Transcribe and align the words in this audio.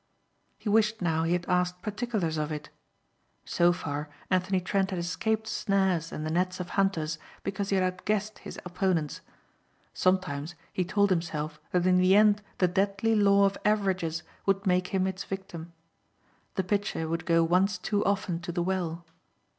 He 0.57 0.67
wished 0.67 0.99
now 0.99 1.21
he 1.25 1.33
had 1.33 1.45
asked 1.47 1.83
particulars 1.83 2.39
of 2.39 2.51
it. 2.51 2.71
So 3.45 3.71
far 3.71 4.09
Anthony 4.31 4.59
Trent 4.59 4.89
had 4.89 4.97
escaped 4.97 5.45
snares 5.45 6.11
and 6.11 6.25
the 6.25 6.31
nets 6.31 6.59
of 6.59 6.69
hunters 6.69 7.19
because 7.43 7.69
he 7.69 7.75
had 7.75 7.83
outguessed 7.83 8.39
his 8.39 8.59
opponents. 8.65 9.21
Sometimes 9.93 10.55
he 10.73 10.83
told 10.83 11.11
himself 11.11 11.61
that 11.71 11.85
in 11.85 11.97
the 11.97 12.15
end 12.15 12.41
the 12.57 12.67
deadly 12.67 13.13
law 13.13 13.45
of 13.45 13.59
averages 13.63 14.23
would 14.47 14.65
make 14.65 14.87
him 14.87 15.05
its 15.05 15.23
victim. 15.23 15.71
The 16.55 16.63
pitcher 16.63 17.07
would 17.07 17.27
go 17.27 17.43
once 17.43 17.77
too 17.77 18.03
often 18.03 18.39
to 18.39 18.51
the 18.51 18.63
well. 18.63 19.05